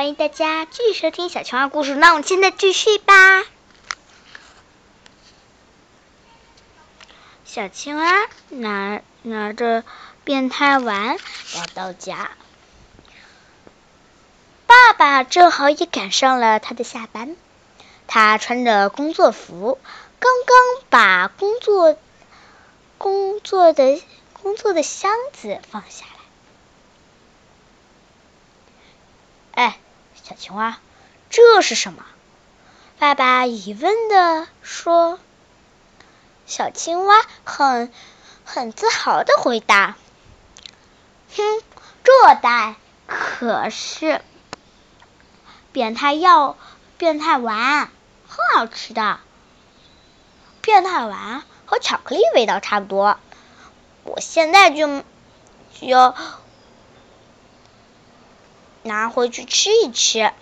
[0.00, 1.94] 欢迎大家继续收听小青蛙故事。
[1.94, 3.44] 那我们现在继续吧。
[7.44, 8.10] 小青蛙
[8.48, 9.84] 拿拿着
[10.24, 11.18] 变态丸
[11.54, 12.30] 来到家，
[14.66, 17.36] 爸爸正好也赶上了他的下班。
[18.06, 19.78] 他穿着工作服，
[20.18, 21.98] 刚刚把工作
[22.96, 26.19] 工作的工作的箱子放下来。
[30.30, 30.78] 小青蛙，
[31.28, 32.04] 这是什么？
[33.00, 35.18] 爸爸疑问的说。
[36.46, 37.92] 小青蛙很
[38.44, 39.96] 很自豪的回答
[41.34, 41.42] ：“哼，
[42.04, 42.76] 这袋
[43.08, 44.22] 可是
[45.72, 46.56] 变态药、
[46.96, 47.90] 变态丸，
[48.28, 49.18] 很好吃的。
[50.60, 53.18] 变态丸和巧克力味道差不多，
[54.04, 55.02] 我现在就
[55.80, 56.14] 就
[58.82, 60.32] 拿回去吃一吃。”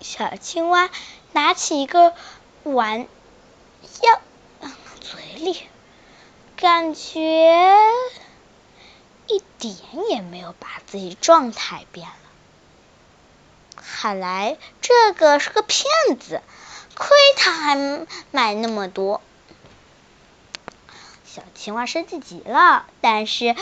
[0.00, 0.90] 小青蛙
[1.32, 2.14] 拿起一个
[2.62, 3.06] 丸。
[4.02, 4.20] 要
[5.00, 5.66] 嘴里，
[6.56, 7.74] 感觉
[9.26, 9.76] 一点
[10.10, 12.14] 也没有把自己状态变了。
[13.76, 15.84] 看来这个是个骗
[16.18, 16.42] 子，
[16.94, 19.20] 亏他还买那么多。
[21.24, 23.56] 小青蛙生气极了，但是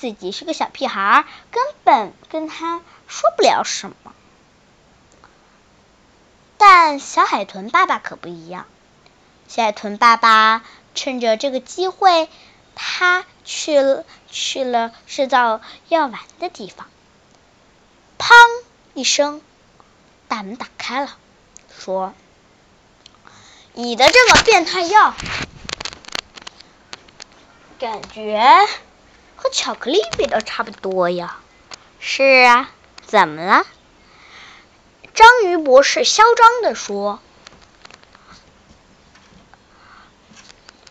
[0.00, 4.14] 自己是个小屁孩，根本跟他说不了什么。
[6.56, 8.64] 但小海豚爸爸可不一样。
[9.46, 12.30] 小海豚爸爸趁着这个机会，
[12.74, 16.86] 他去了去了制造药丸的地方。
[18.18, 18.32] 砰
[18.94, 19.42] 一声，
[20.28, 21.14] 大门打开了，
[21.78, 22.14] 说
[23.74, 25.14] ：“你的这个变态药，
[27.78, 28.66] 感觉
[29.42, 31.38] 和巧克力味道差不多呀。
[31.98, 32.70] ”“是啊，
[33.06, 33.66] 怎么了？”
[35.14, 37.20] 章鱼博士嚣张的说。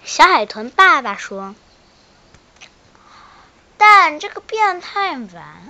[0.03, 1.53] 小海豚爸爸说
[3.77, 5.69] ：“但这个变态丸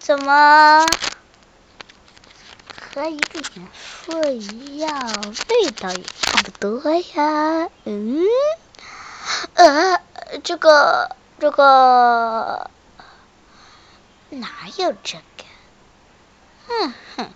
[0.00, 0.84] 怎么
[2.92, 7.68] 和一个颜色一样，味道也差不多呀？
[7.84, 8.24] 嗯，
[9.54, 10.00] 呃，
[10.42, 12.70] 这个这个
[14.28, 15.44] 哪有这个？
[16.68, 17.30] 哼哼，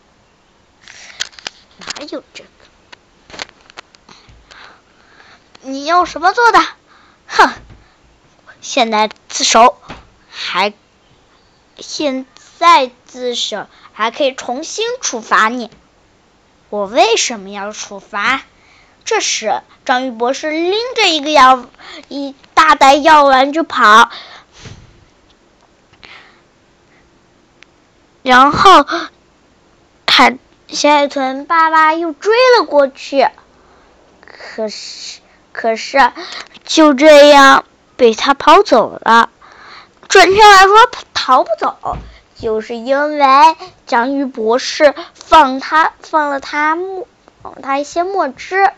[1.79, 2.51] 哪有这个？”
[5.63, 6.59] 你用什么做的？
[7.27, 7.55] 哼！
[8.61, 9.79] 现在自首，
[10.31, 10.75] 还
[11.79, 12.27] 现
[12.59, 15.71] 在自首还可以重新处罚你。
[16.69, 18.43] 我为什么要处罚？
[19.05, 21.67] 这时，章鱼博士拎着一个药
[22.09, 24.11] 一大袋药丸就跑，
[28.23, 28.87] 然后
[30.07, 30.39] 海
[30.69, 33.29] 小海豚爸爸又追了过去，
[34.27, 35.21] 可是。
[35.57, 36.11] 可是，
[36.65, 39.31] 就这样被他跑走了。
[40.09, 41.97] 准确来说，逃不走，
[42.35, 43.25] 就是因为
[43.87, 47.07] 章鱼博士放他放了他墨
[47.41, 48.69] 放，他一些墨汁，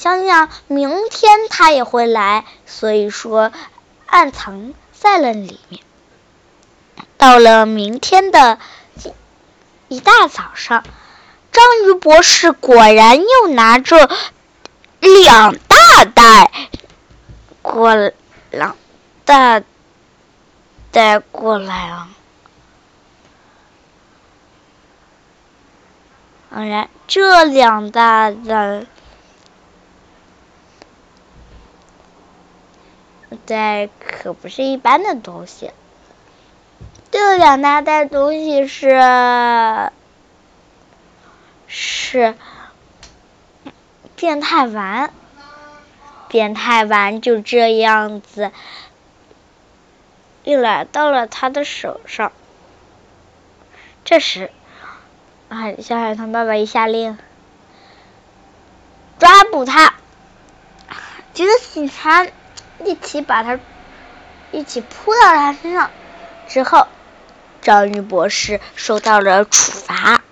[0.00, 3.52] 想想明天他也会来，所以说
[4.06, 5.82] 暗藏在了里面。
[7.18, 8.58] 到了明天的
[9.88, 10.84] 一大早上，
[11.52, 14.08] 章鱼博士果然又拿着
[15.00, 15.54] 两。
[16.00, 16.50] 大袋
[17.60, 18.72] 过来，
[19.26, 19.62] 大
[20.90, 22.08] 袋过来了。
[26.48, 28.86] 当然，这两大袋
[33.50, 35.72] 袋可不是一般的东西。
[37.10, 39.90] 这两大袋东西是
[41.66, 42.34] 是
[44.16, 45.12] 变态丸。
[46.28, 48.52] 变态丸就这样子，
[50.44, 52.30] 又来到了他的手上。
[54.04, 54.52] 这时，
[55.48, 57.18] 海小海豚爸爸一下令，
[59.18, 59.94] 抓捕他，
[61.34, 62.24] 几个警察
[62.84, 63.58] 一起把他
[64.52, 65.90] 一起扑到他身上。
[66.48, 66.86] 之后，
[67.62, 70.22] 章鱼博士受到了处罚。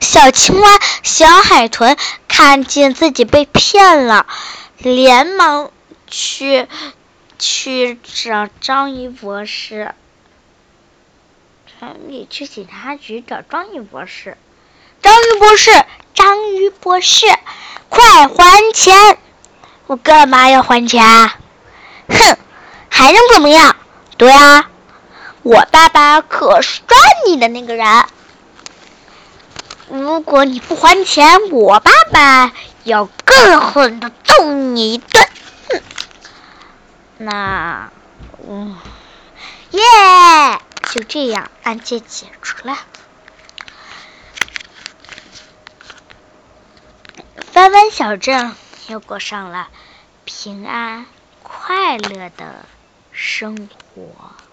[0.00, 0.68] 小青蛙、
[1.02, 1.96] 小海豚
[2.26, 4.26] 看见自己被骗了。
[4.78, 5.72] 连忙
[6.06, 6.68] 去
[7.36, 9.92] 去找章鱼博士，
[12.06, 14.36] 你去警察局找章鱼博士。
[15.02, 15.70] 章鱼博士，
[16.14, 17.26] 章鱼博士，
[17.88, 19.18] 快还钱！
[19.88, 21.34] 我干嘛要还钱啊？
[22.10, 22.36] 哼，
[22.90, 23.74] 还能怎么样？
[24.18, 24.68] 对啊，
[25.42, 26.94] 我爸爸可是抓
[27.26, 28.04] 你的那个人。
[29.88, 32.52] 如果你不还钱，我爸爸
[32.84, 35.26] 要更狠的揍你一顿。
[35.70, 35.80] 哼，
[37.16, 37.90] 那，
[38.46, 38.76] 嗯，
[39.70, 39.80] 耶，
[40.90, 42.76] 就这样，案件解除了。
[47.52, 48.54] 翻翻小镇
[48.88, 49.70] 又过上了
[50.24, 51.06] 平安
[51.42, 52.68] 快乐的
[53.10, 54.47] 生活。